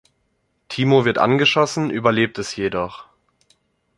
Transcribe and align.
Timo 0.67 1.05
wird 1.05 1.19
angeschossen, 1.19 1.91
überlebt 1.91 2.39
es 2.39 2.55
jedoch. 2.55 3.05